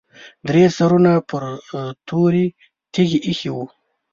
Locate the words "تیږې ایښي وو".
2.93-3.65